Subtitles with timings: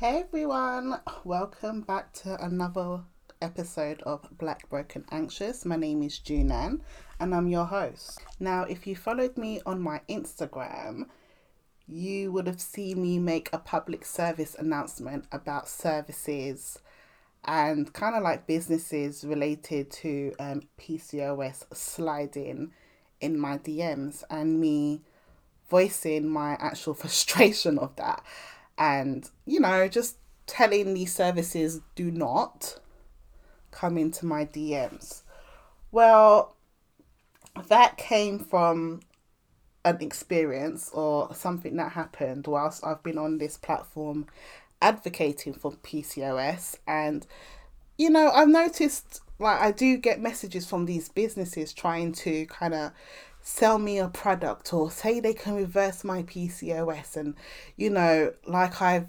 [0.00, 3.02] Hey everyone, welcome back to another
[3.42, 5.66] episode of Black Broken Anxious.
[5.66, 6.80] My name is Junan
[7.20, 8.18] and I'm your host.
[8.40, 11.04] Now, if you followed me on my Instagram,
[11.86, 16.78] you would have seen me make a public service announcement about services
[17.44, 22.72] and kind of like businesses related to um, PCOS sliding
[23.20, 25.02] in my DMs and me
[25.68, 28.24] voicing my actual frustration of that
[28.80, 30.16] and you know just
[30.46, 32.80] telling these services do not
[33.70, 35.22] come into my DMs.
[35.92, 36.56] Well,
[37.68, 39.00] that came from
[39.84, 44.26] an experience or something that happened whilst I've been on this platform
[44.82, 47.26] advocating for PCOS and
[47.96, 52.74] you know I've noticed like I do get messages from these businesses trying to kind
[52.74, 52.92] of
[53.42, 57.16] sell me a product or say they can reverse my PCOS.
[57.16, 57.34] And,
[57.76, 59.08] you know, like I've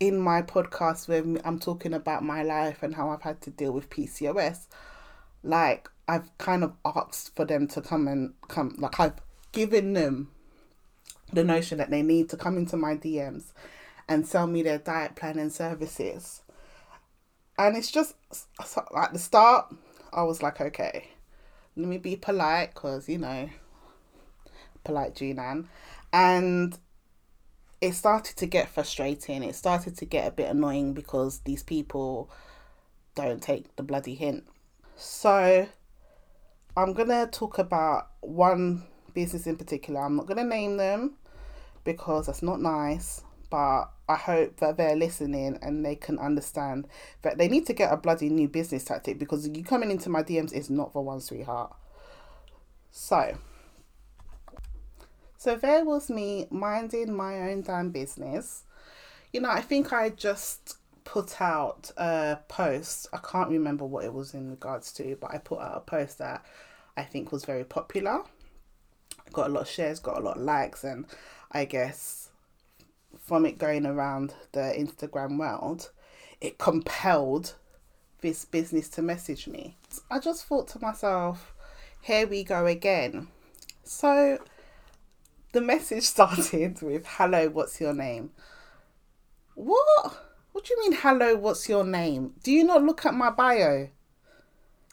[0.00, 3.70] in my podcast when I'm talking about my life and how I've had to deal
[3.70, 4.66] with PCOS,
[5.44, 9.20] like I've kind of asked for them to come and come, like I've
[9.52, 10.32] given them
[11.32, 13.52] the notion that they need to come into my DMs
[14.08, 16.42] and sell me their diet plan and services.
[17.56, 18.14] And it's just
[18.58, 19.72] at the start,
[20.12, 21.10] I was like, okay,
[21.76, 23.48] let me be polite because, you know,
[24.84, 25.66] polite Junan.
[26.12, 26.78] And
[27.80, 29.42] it started to get frustrating.
[29.42, 32.30] It started to get a bit annoying because these people
[33.14, 34.44] don't take the bloody hint.
[34.96, 35.66] So
[36.76, 40.00] I'm going to talk about one business in particular.
[40.00, 41.14] I'm not going to name them
[41.84, 46.88] because that's not nice, but I hope that they're listening and they can understand
[47.20, 50.22] that they need to get a bloody new business tactic because you coming into my
[50.22, 51.76] DMs is not the one, sweetheart.
[52.90, 53.36] So,
[55.36, 58.62] so there was me minding my own damn business.
[59.34, 63.06] You know, I think I just put out a post.
[63.12, 66.16] I can't remember what it was in regards to, but I put out a post
[66.20, 66.42] that
[66.96, 68.22] I think was very popular.
[69.30, 71.04] Got a lot of shares, got a lot of likes, and
[71.50, 72.21] I guess
[73.18, 75.90] from it going around the Instagram world,
[76.40, 77.54] it compelled
[78.20, 79.76] this business to message me.
[80.10, 81.54] I just thought to myself,
[82.00, 83.28] here we go again.
[83.84, 84.38] So
[85.52, 88.30] the message started with, hello, what's your name?
[89.54, 90.28] What?
[90.52, 92.34] What do you mean, hello, what's your name?
[92.42, 93.88] Do you not look at my bio?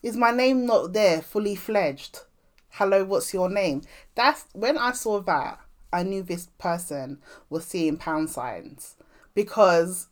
[0.02, 2.22] Is my name not there, fully fledged?
[2.70, 3.82] Hello, what's your name?
[4.16, 5.60] That's when I saw that.
[5.92, 7.20] I knew this person
[7.50, 8.96] was seeing pound signs
[9.34, 10.08] because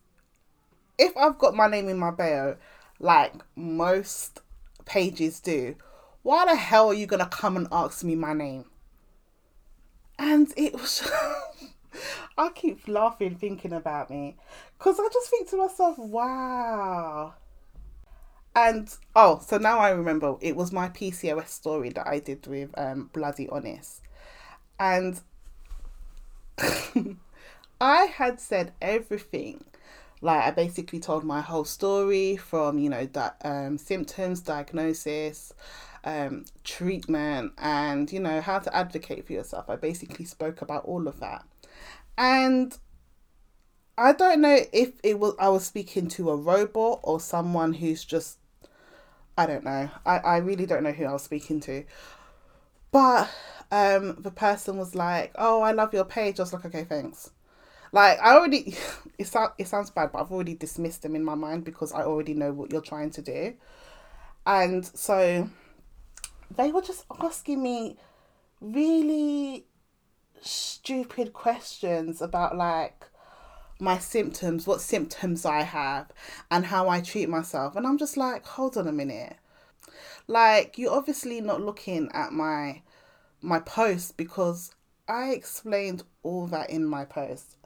[0.98, 2.56] if I've got my name in my bio,
[2.98, 4.40] like most
[4.84, 5.76] pages do,
[6.22, 8.64] why the hell are you gonna come and ask me my name?
[10.18, 11.08] And it was,
[12.38, 14.36] I keep laughing thinking about me
[14.76, 17.34] because I just think to myself, wow.
[18.56, 22.70] And oh, so now I remember it was my PCOS story that I did with
[22.76, 24.02] um, Bloody Honest.
[24.80, 25.20] And
[27.80, 29.64] I had said everything.
[30.20, 35.52] Like I basically told my whole story from you know that um, symptoms, diagnosis,
[36.04, 39.70] um, treatment, and you know how to advocate for yourself.
[39.70, 41.44] I basically spoke about all of that,
[42.16, 42.76] and
[43.96, 48.04] I don't know if it was I was speaking to a robot or someone who's
[48.04, 48.38] just
[49.36, 49.88] I don't know.
[50.04, 51.84] I, I really don't know who I was speaking to.
[52.90, 53.28] But
[53.70, 57.30] um, the person was like, "Oh, I love your page." I was like, "Okay, thanks."
[57.92, 58.76] Like I already,
[59.18, 62.34] it it sounds bad, but I've already dismissed them in my mind because I already
[62.34, 63.54] know what you're trying to do,
[64.46, 65.48] and so
[66.56, 67.96] they were just asking me
[68.60, 69.66] really
[70.40, 73.04] stupid questions about like
[73.80, 76.10] my symptoms, what symptoms I have,
[76.50, 79.36] and how I treat myself, and I'm just like, hold on a minute,
[80.26, 82.82] like you're obviously not looking at my
[83.40, 84.74] my post because
[85.08, 87.56] I explained all that in my post.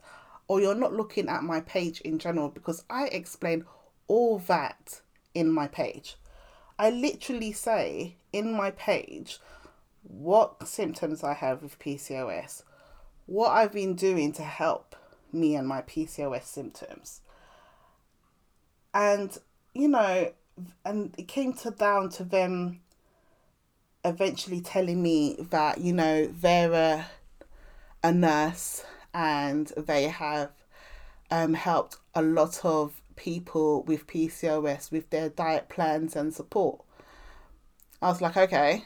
[0.49, 3.65] Or you're not looking at my page in general because I explained
[4.07, 5.01] all that
[5.35, 6.17] in my page.
[6.79, 9.39] I literally say in my page
[10.03, 12.65] what symptoms I have with PCOS,
[13.27, 14.97] what I've been doing to help
[15.33, 17.21] me and my PCOS symptoms.
[18.93, 19.37] And,
[19.75, 20.33] you know,
[20.85, 22.81] and it came to down to them
[24.05, 27.07] eventually telling me that you know they're a,
[28.03, 28.85] a nurse
[29.15, 30.51] and they have
[31.31, 36.83] um, helped a lot of people with PCOS with their diet plans and support.
[38.01, 38.85] I was like, okay,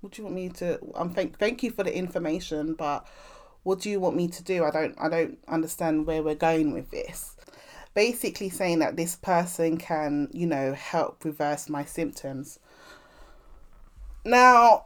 [0.00, 0.78] what do you want me to?
[0.94, 3.06] I'm thank thank you for the information, but
[3.62, 4.64] what do you want me to do?
[4.64, 7.36] I don't I don't understand where we're going with this.
[7.94, 12.58] Basically saying that this person can, you know, help reverse my symptoms.
[14.24, 14.82] Now,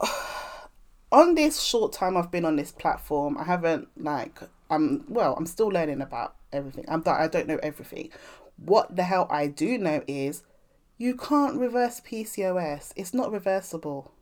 [1.11, 5.45] on this short time I've been on this platform, I haven't like I'm well, I'm
[5.45, 6.85] still learning about everything.
[6.87, 8.11] I'm I don't know everything.
[8.57, 10.43] What the hell I do know is
[10.97, 12.93] you can't reverse PCOS.
[12.95, 14.15] It's not reversible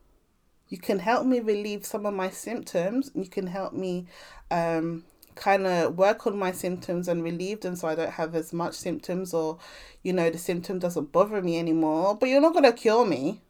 [0.74, 3.12] you can help me relieve some of my symptoms.
[3.14, 4.08] You can help me
[4.50, 5.04] um,
[5.36, 8.76] kind of work on my symptoms and relieve them so I don't have as much
[8.76, 9.58] symptoms or,
[10.02, 12.16] you know, the symptom doesn't bother me anymore.
[12.16, 13.42] But you're not going to cure me.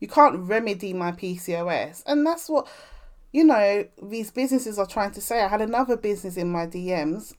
[0.00, 2.02] You can't remedy my PCOS.
[2.06, 2.68] And that's what,
[3.32, 5.42] you know, these businesses are trying to say.
[5.42, 7.34] I had another business in my DMs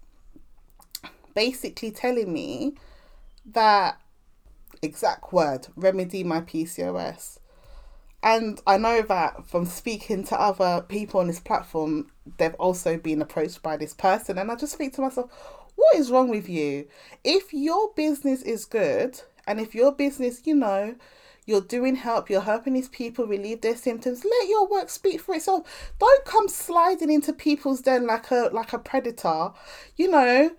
[1.33, 2.75] basically telling me
[3.45, 3.99] that
[4.81, 7.39] exact word remedy my PCOS.
[8.21, 13.21] And I know that from speaking to other people on this platform, they've also been
[13.21, 14.37] approached by this person.
[14.37, 15.31] And I just think to myself,
[15.75, 16.87] what is wrong with you?
[17.23, 20.95] If your business is good, and if your business, you know,
[21.45, 25.33] you're doing help, you're helping these people relieve their symptoms, let your work speak for
[25.33, 25.93] itself.
[25.99, 29.51] Don't come sliding into people's den like a like a predator,
[29.95, 30.51] you know,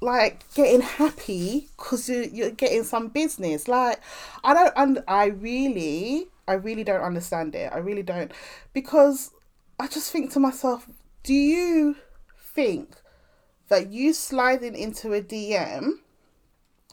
[0.00, 3.66] like getting happy because you, you're getting some business.
[3.66, 4.00] Like
[4.44, 7.72] I don't and I really I really don't understand it.
[7.72, 8.30] I really don't.
[8.72, 9.32] Because
[9.80, 10.88] I just think to myself,
[11.28, 11.94] do you
[12.38, 13.02] think
[13.68, 15.98] that you sliding into a DM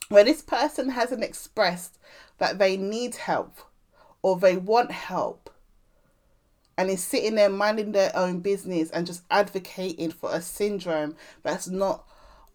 [0.09, 1.97] where this person hasn't expressed
[2.37, 3.59] that they need help
[4.21, 5.49] or they want help
[6.77, 11.69] and is sitting there minding their own business and just advocating for a syndrome that's
[11.69, 12.05] not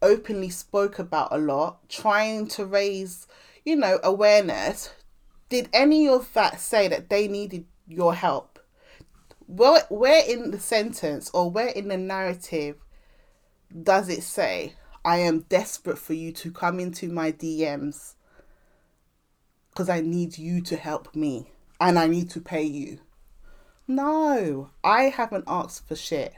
[0.03, 3.25] openly spoke about a lot, trying to raise,
[3.65, 4.91] you know, awareness
[5.49, 8.50] did any of that say that they needed your help?
[9.53, 12.77] Well, where in the sentence or where in the narrative
[13.83, 18.13] does it say, I am desperate for you to come into my DMs
[19.69, 21.51] because I need you to help me
[21.81, 22.99] and I need to pay you?
[23.89, 26.33] No, I haven't asked for shit.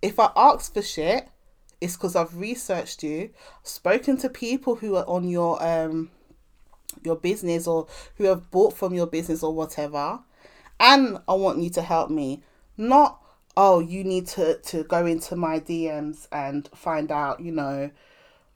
[0.00, 1.28] If I ask for shit,
[1.82, 6.10] it's because I've researched you, spoken to people who are on your um
[7.04, 7.86] your business or
[8.16, 10.20] who have bought from your business or whatever
[10.78, 12.42] and i want you to help me.
[12.76, 13.20] Not
[13.56, 17.90] oh you need to to go into my dms and find out you know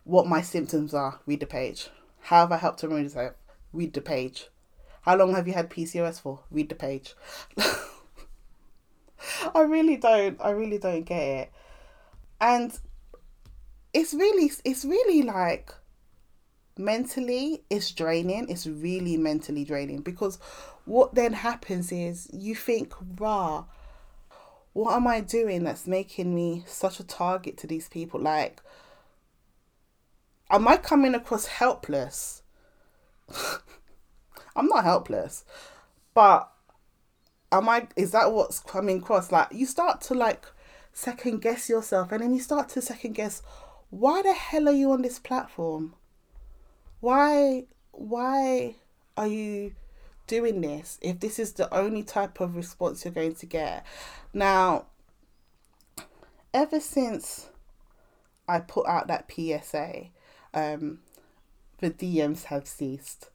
[0.05, 1.21] what my symptoms are.
[1.27, 1.89] Read the page.
[2.21, 3.37] How have i helped to remove it
[3.73, 4.49] read the page.
[5.03, 6.41] How long have you had pcos for?
[6.51, 7.15] Read the page.
[9.55, 11.53] I really don't i really don't get it.
[12.41, 12.79] And
[13.93, 15.73] it's really it's really like
[16.81, 18.49] mentally it's draining.
[18.49, 20.39] It's really mentally draining because
[20.85, 23.65] what then happens is you think rah
[24.73, 28.21] what am i doing that's making me such a target to these people?
[28.21, 28.63] Like
[30.51, 32.43] am i coming across helpless?
[34.57, 35.45] I'm not helpless
[36.15, 36.51] but
[37.53, 39.31] am i is that what's coming across?
[39.31, 40.47] Like you start to like
[40.93, 43.43] second guess yourself and then you start to second guess
[43.91, 45.95] why the hell are you on this platform
[47.01, 48.77] why why
[49.17, 49.73] are you
[50.27, 53.85] doing this if this is the only type of response you're going to get?
[54.33, 54.87] Now
[56.53, 57.49] ever since
[58.49, 60.11] i put out that psa
[60.53, 60.99] um
[61.79, 63.31] the dms have ceased.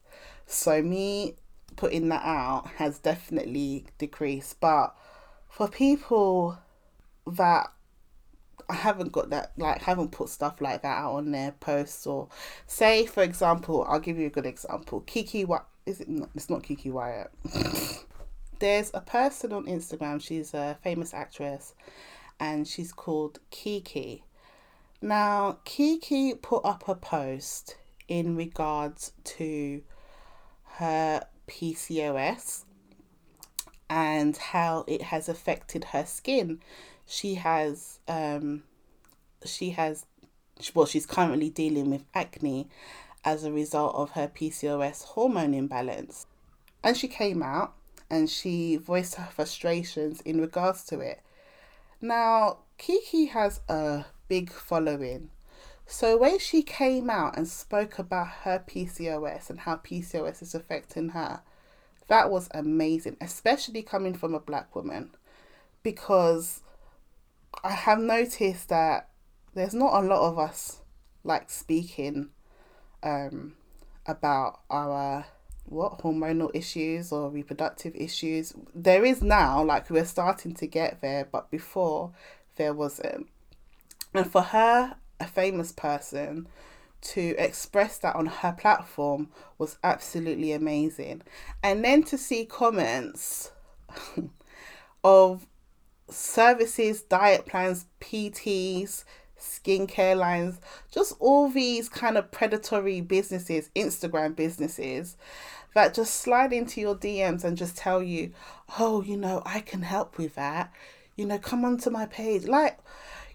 [0.45, 1.35] So me
[1.75, 4.95] putting that out has definitely decreased but
[5.49, 6.59] for people
[7.25, 7.71] that
[8.69, 12.29] I haven't got that like haven't put stuff like that out on their posts or
[12.67, 16.49] say for example I'll give you a good example Keke what is it not it's
[16.49, 17.31] not Keke Wyatt.
[18.59, 21.73] There's a person on Instagram she's a famous actress
[22.39, 24.21] and she's called Keke.
[25.01, 29.81] Now Keke put up a post in regards to
[30.77, 32.63] her PCOS
[33.89, 36.59] and how it has affected her skin
[37.05, 38.63] she has um
[39.45, 40.05] she has
[40.73, 42.67] well she's currently dealing with acne
[43.25, 46.27] as a result of her PCOS hormone imbalance.
[46.83, 47.73] And she came out
[48.09, 51.21] and she voiced her frustrations in regards to it.
[51.99, 55.31] Now, Keke has a big following.
[55.87, 61.09] So when she came out and spoke about her PCOS and how PCOS is affecting
[61.09, 61.41] her,
[62.07, 65.11] that was amazing, especially coming from a black woman
[65.83, 66.61] because
[67.63, 69.09] I have noticed that
[69.53, 70.81] there's not a lot of us
[71.23, 72.29] like speaking
[73.03, 73.53] um,
[74.05, 75.25] about our
[75.65, 78.53] what hormonal issues or reproductive issues.
[78.73, 82.11] There is now, like we're starting to get there, but before
[82.55, 83.27] there wasn't.
[84.13, 86.47] And for her, a famous person,
[87.05, 91.21] to express that on her platform was absolutely amazing.
[91.63, 93.51] And then to see comments
[95.03, 95.47] of
[96.09, 99.03] services, diet plans, PTs,
[99.39, 100.59] skincare lines,
[100.91, 105.17] just all these kind of predatory businesses, Instagram businesses
[105.75, 108.31] that just slide into your DMs and just tell you,
[108.79, 110.71] oh, you know, I can help with that.
[111.17, 112.45] You know, come onto my page.
[112.45, 112.79] Like,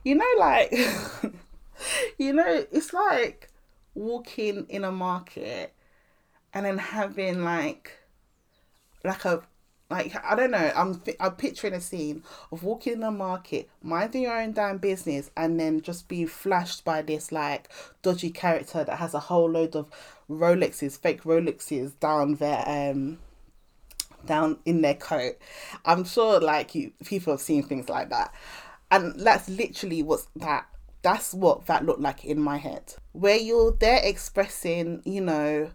[0.05, 0.73] you know, like,
[2.19, 3.50] you know, it's like
[3.95, 5.75] walking in a market
[6.53, 7.99] and then having like,
[9.05, 9.43] like a
[9.91, 14.23] like I don't know, I'm I'm picturing a scene of walking in a market, minding
[14.23, 17.69] your own damn business, and then just being flashed by this like
[18.03, 19.91] dodgy character that has a whole load of
[20.31, 23.19] Rolexes, fake Rolexes down their um
[24.25, 25.35] down in their coat.
[25.85, 28.33] I'm sure like you people have seen things like that,
[28.93, 30.67] and that's literally what's that.
[31.03, 32.95] That's what that looked like in my head.
[33.13, 35.71] Where you're there expressing, you know,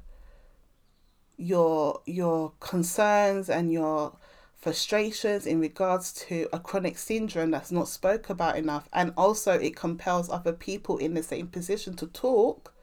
[1.38, 4.18] your your concerns and your
[4.56, 9.76] frustrations in regards to a chronic syndrome that's not spoke about enough and also it
[9.76, 12.74] compels other people in the same position to talk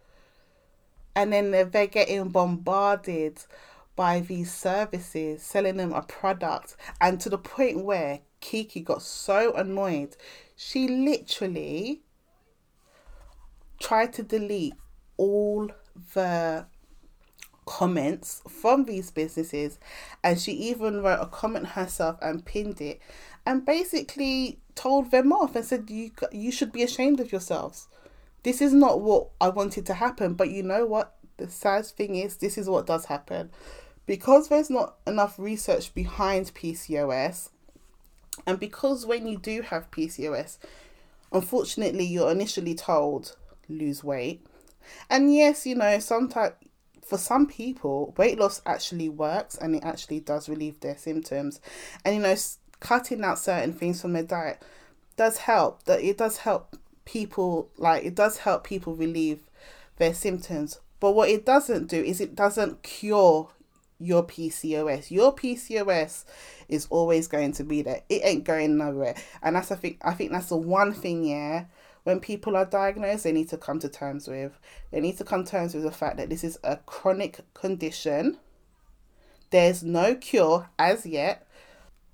[1.17, 3.45] and then they're, getting bombarded
[3.97, 9.53] by these services selling them a product and to the point where Keke got so
[9.55, 10.17] annoyed
[10.55, 12.03] she literally
[13.83, 14.75] tried to delete
[15.17, 15.71] all
[16.15, 16.65] the
[17.65, 19.79] comments from these businesses
[20.25, 23.01] and she even wrote a comment herself and pinned it
[23.47, 27.89] and basically told them off and said you you should be ashamed of yourselves.
[28.43, 31.15] This is not what i wanted to happen but you know what?
[31.37, 33.51] The sad thing is this is what does happen.
[34.07, 37.51] Because there's not enough research behind pcos
[38.47, 40.59] and because when you do have pcos
[41.33, 43.37] unfortunately you're initially told
[43.73, 44.45] lose weight
[45.11, 46.53] and yes you know sometimes
[47.13, 51.61] for some people, weight loss actually works and it actually does relieve their symptoms.
[52.07, 52.35] And you know,
[52.81, 54.63] cutting out certain things from their diet
[55.19, 55.83] does help.
[55.85, 56.75] That it does help
[57.05, 59.41] people like it does help people relieve
[59.99, 60.81] their symptoms.
[61.01, 63.51] But what it doesn't do is it doesn't cure
[63.99, 65.11] your PCOS.
[65.11, 66.25] Your PCOS
[66.69, 68.03] is always going to be there.
[68.09, 69.17] It ain't going nowhere.
[69.43, 71.65] And that's I think I think that's the one thing, yeah,
[72.05, 74.59] when people are diagnosed, they need to come to terms with.
[74.91, 78.39] They need to come to terms with the fact that this is a chronic condition.
[79.51, 81.47] There's no cure as yet.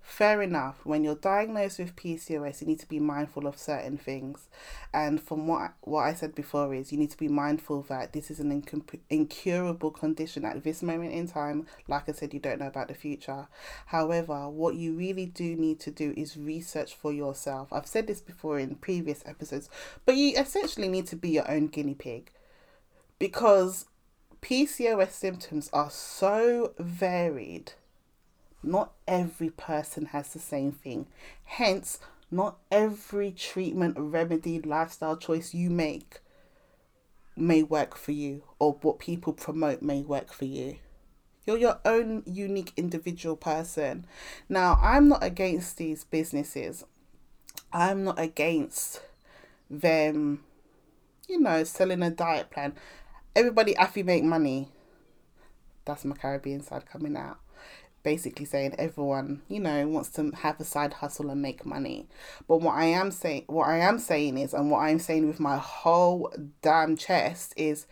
[0.09, 0.81] Fair enough.
[0.85, 4.49] When you're diagnosed with PCOS, you need to be mindful of certain things.
[4.93, 8.31] And from what what I said before is you need to be mindful that this
[8.31, 8.65] is an
[9.11, 11.67] incurable condition at this moment in time.
[11.87, 13.49] Like I said, you don't know about the future.
[13.87, 17.71] However, what you really do need to do is research for yourself.
[17.71, 19.69] I've said this before in previous episodes,
[20.07, 22.33] but you essentially need to be your own guinea pig
[23.19, 23.85] because
[24.41, 27.75] PCOS symptoms are so varied
[28.63, 31.07] not every person has the same thing.
[31.45, 31.99] Hence,
[32.31, 36.19] not every treatment, remedy, lifestyle choice you make
[37.37, 40.77] may work for you, or what people promote may work for you.
[41.47, 44.07] You're your own unique individual person.
[44.49, 46.85] Now, I'm not against these businesses.
[47.73, 49.01] I'm not against
[49.71, 50.45] them,
[51.29, 52.75] you know, selling a diet plan.
[53.37, 54.69] Everybody affy make money.
[55.85, 57.39] That's my Caribbean side coming out
[58.03, 62.07] basically saying everyone, you know, wants to have a side hustle and make money.
[62.47, 65.41] But what I am saying what I am saying is and what I'm saying with
[65.41, 67.87] my whole damn chest is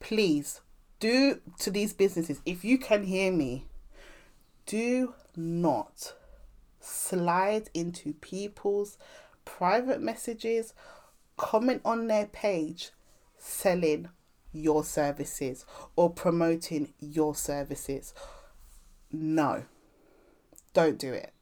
[0.00, 0.60] please
[0.98, 3.66] do to these businesses if you can hear me
[4.66, 6.14] do not
[6.80, 8.98] slide into people's
[9.44, 10.74] private messages
[11.36, 12.90] comment on their page
[13.38, 14.08] selling
[14.52, 15.64] your services
[15.96, 18.14] or promoting your services
[19.12, 19.64] no,
[20.72, 21.32] don't do it.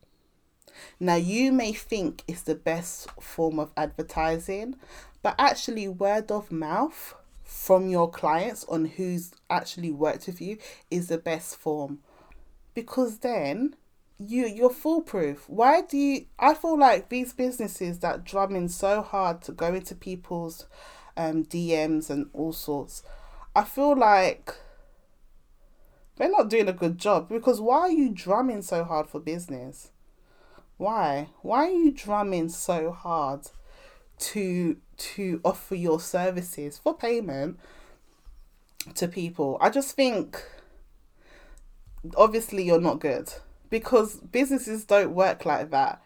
[0.99, 4.77] Now, you may think it's the best form of advertising,
[5.23, 10.57] but actually, word of mouth from your clients on who's actually worked with you
[10.91, 11.99] is the best form.
[12.75, 13.75] Because then
[14.21, 15.49] you you're foolproof.
[15.49, 19.75] Why do you i feel like these businesses that drum in so hard to go
[19.75, 20.67] into people's
[21.17, 23.03] um dms and all sorts
[23.57, 24.55] i feel like
[26.21, 29.91] they're not doing a good job because why are you drumming so hard for business?
[30.77, 31.31] Why?
[31.41, 33.47] Why are you drumming so hard
[34.19, 37.59] to to offer your services for payment
[38.97, 39.57] to people?
[39.63, 40.45] I just think
[42.15, 43.33] obviously you're not good
[43.71, 46.03] because businesses don't work like that.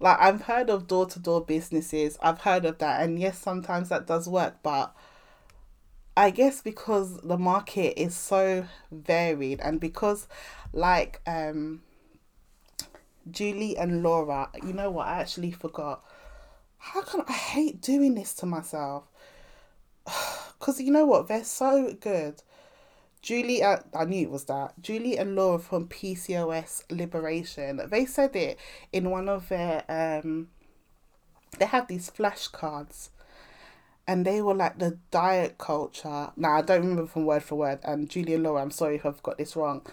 [0.00, 3.90] Like I've heard of door to door businesses, I've heard of that, and yes, sometimes
[3.90, 4.96] that does work, but
[6.16, 10.28] I guess because the market is so varied and because
[10.72, 11.82] like um
[13.30, 16.04] Julie and Laura, you know what, I actually forgot.
[16.78, 19.04] How can I hate doing this to myself?
[20.58, 22.42] Cause you know what, they're so good.
[23.22, 24.74] Julie, uh, I knew it was that.
[24.80, 28.58] Julie and Laura from PCOS Liberation, they said it
[28.92, 30.48] in one of their, um,
[31.58, 33.10] they have these flashcards
[34.06, 36.32] and they were like the diet culture.
[36.36, 39.06] Now, I don't remember from word for word, and Julie and Laura, I'm sorry if
[39.06, 39.86] I've got this wrong,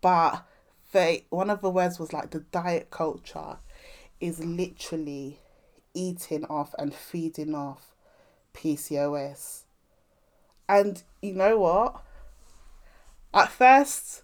[0.00, 0.44] but
[0.92, 3.58] they, one of the words was like the diet culture
[4.20, 5.38] is literally
[5.94, 7.94] eating off and feeding off
[8.54, 9.62] PCOS.
[10.68, 12.02] And you know what?
[13.32, 14.22] at first,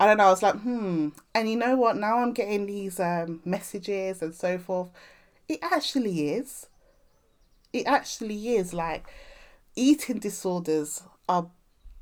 [0.00, 1.08] I don't know, I was like, hmm.
[1.34, 1.96] And you know what?
[1.96, 4.88] Now I'm getting these um, messages and so forth.
[5.48, 6.66] It actually is.
[7.72, 8.72] It actually is.
[8.72, 9.06] Like,
[9.76, 11.50] eating disorders are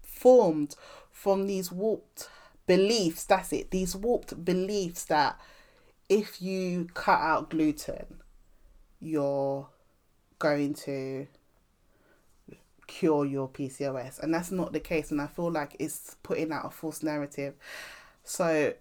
[0.03, 0.77] formed
[1.11, 2.29] from these warped
[2.67, 3.25] beliefs.
[3.25, 3.71] That's it.
[3.71, 5.39] These warped beliefs that
[6.09, 8.21] if you cut out gluten,
[9.01, 9.69] you're
[10.39, 11.27] going to
[12.87, 14.21] cure your PCOS.
[14.21, 15.11] And that's not the case.
[15.11, 17.55] And I feel like it's putting out a false narrative.
[18.23, 18.75] So,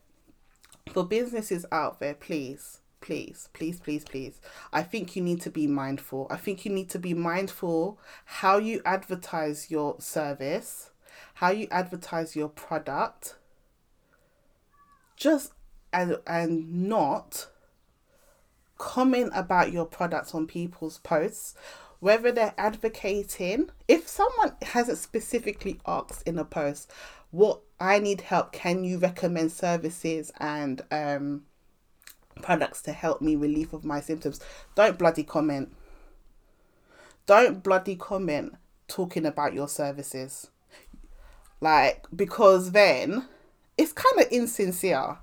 [0.91, 4.41] for businesses out there, please, please, please, please, please,
[4.73, 6.25] I think you need to be mindful.
[6.31, 10.89] I think you need to be mindful how you advertise your service,
[11.35, 13.35] how you advertise your product.
[15.15, 15.53] Just
[15.93, 17.47] and and not
[18.79, 21.55] comment about your products on people's posts
[22.01, 26.91] whether they're advocating, if someone hasn't specifically asked in a post,
[27.31, 31.45] what I need help, can you recommend services and um,
[32.41, 34.39] products to help me relief of my symptoms?
[34.75, 35.73] Don't bloody comment.
[37.25, 38.55] Don't bloody comment
[38.87, 40.49] talking about your services.
[41.61, 43.27] Like, because then
[43.77, 45.17] it's kind of insincere.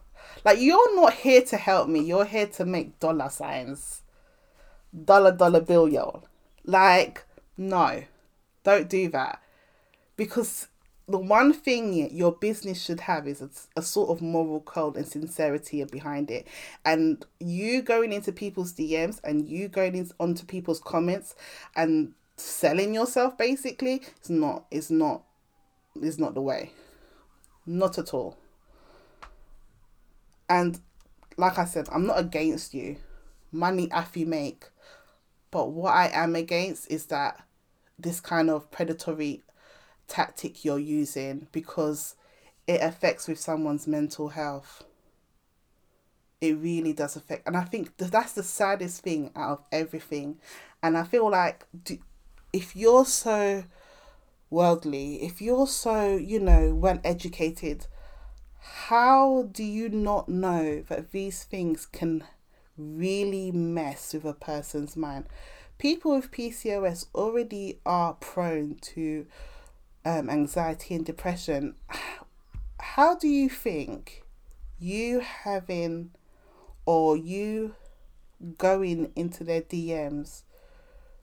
[0.44, 4.02] Like, you're not here to help me, you're here to make dollar signs.
[5.04, 6.24] Dollar, dollar bill, y'all.
[6.64, 7.24] Like,
[7.56, 8.02] no,
[8.64, 9.40] don't do that.
[10.16, 10.68] Because
[11.08, 15.06] the one thing your business should have is a, a, sort of moral code and
[15.06, 16.46] sincerity behind it.
[16.84, 21.34] And you going into people's DMs and you going in, onto people's comments
[21.74, 25.22] and selling yourself basically is not is not
[26.00, 26.72] is not the way.
[27.66, 28.36] Not at all.
[30.48, 30.80] And
[31.36, 32.96] like I said, I'm not against you.
[33.50, 34.64] Money after you make.
[35.50, 37.44] But what I am against is that
[37.98, 39.42] this kind of predatory
[40.08, 42.14] tactic you're using because
[42.66, 44.84] it affects with someone's mental health.
[46.40, 50.38] It really does affect, and I think that's the saddest thing out of everything.
[50.82, 51.98] And I feel like do,
[52.52, 53.64] if you're so
[54.50, 57.86] worldly, if you're so, you know, well educated,
[58.58, 62.24] how do you not know that these things can
[62.76, 65.26] really mess with a person's mind.
[65.78, 69.26] People with PCOS already are prone to
[70.04, 71.74] um, anxiety and depression.
[72.80, 74.24] How do you think
[74.78, 76.10] you having
[76.84, 77.76] or you
[78.58, 80.42] going into their DMs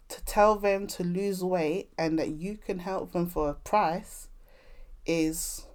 [0.08, 4.28] to tell them to lose weight and that you can help them for a price
[5.06, 5.66] is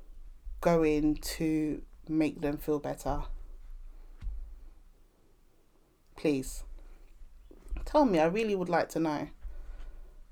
[0.61, 3.25] going to make them feel better?
[6.17, 6.65] Please.
[7.85, 9.29] Tell me, I really would like to know.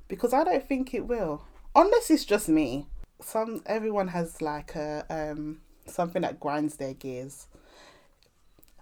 [0.09, 1.43] Because I don't think it will.
[1.75, 2.87] Unless it's just me.
[3.21, 7.47] Some everyone has like a um something that grinds their gears.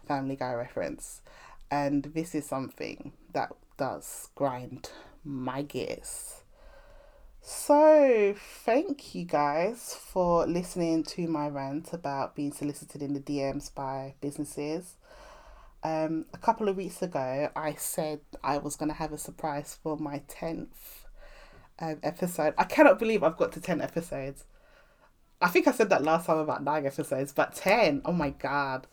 [0.09, 1.23] Family guy reference.
[1.71, 4.91] And this is something that does grind
[5.25, 6.43] my gears.
[7.43, 13.75] So, thank you guys for listening to my rant about being solicited in the DMs
[13.75, 14.97] by businesses.
[15.83, 19.79] Um, a couple of weeks ago, I said I was going to have a surprise
[19.83, 21.00] for my 10th
[21.81, 22.55] episode.
[22.59, 24.45] I cannot believe I've got to 10 episodes.
[25.41, 28.87] I think I said that last time about nine episodes, but 10, oh my god.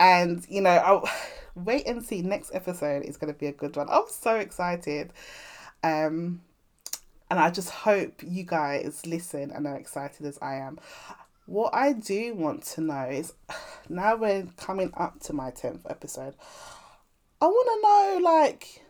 [0.00, 1.08] And, you know, I'll
[1.54, 2.22] wait and see.
[2.22, 3.88] Next episode is going to be a good one.
[3.90, 5.12] I'm so excited.
[5.82, 6.40] Um,
[7.30, 10.78] and I just hope you guys listen and are excited as I am.
[11.46, 13.34] What I do want to know is
[13.88, 16.34] now we're coming up to my 10th episode.
[17.40, 18.82] I want to know, like,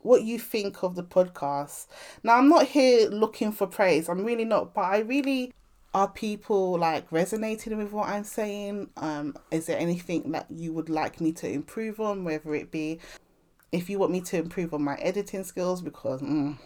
[0.00, 1.86] what you think of the podcast.
[2.22, 4.08] Now, I'm not here looking for praise.
[4.08, 4.74] I'm really not.
[4.74, 5.52] But I really,
[5.94, 8.90] are people like resonating with what I'm saying?
[8.96, 13.00] Um, is there anything that you would like me to improve on, whether it be
[13.72, 16.58] if you want me to improve on my editing skills, because mm,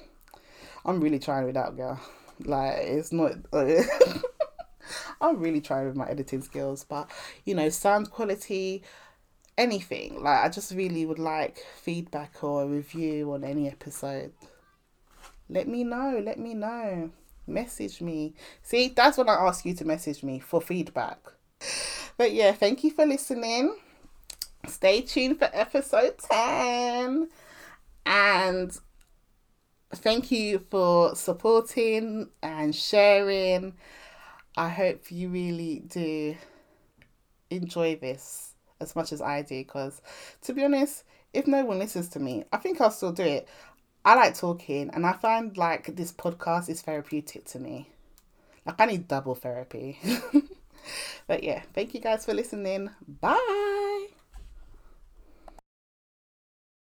[0.85, 2.01] I'm really trying with that girl.
[2.45, 3.33] Like it's not.
[5.21, 7.11] I'm really trying with my editing skills, but
[7.45, 8.83] you know, sound quality,
[9.57, 10.23] anything.
[10.23, 14.33] Like I just really would like feedback or a review on any episode.
[15.49, 16.21] Let me know.
[16.25, 17.11] Let me know.
[17.47, 18.35] Message me.
[18.63, 21.19] See, that's when I ask you to message me for feedback.
[22.17, 23.77] But yeah, thank you for listening.
[24.67, 27.29] Stay tuned for episode 10.
[28.07, 28.79] And
[29.93, 33.75] thank you for supporting and sharing.
[34.57, 36.37] I hope you really do
[37.51, 38.54] enjoy this
[38.85, 40.01] as much as I do because,
[40.43, 43.49] to be honest, if no one listens to me, I think I'll still do it.
[44.05, 47.89] I like talking and I find like this podcast is therapeutic to me.
[48.65, 49.99] Like I need double therapy.
[51.27, 52.91] but yeah, thank you guys for listening.
[53.21, 53.74] Bye.